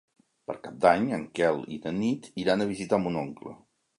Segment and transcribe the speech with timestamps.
[0.51, 3.57] Per Cap d'Any en Quel i na Nit iran a visitar mon oncle.